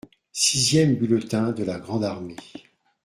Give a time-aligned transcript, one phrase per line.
[0.33, 2.35] Sixième bulletin de la grande armée.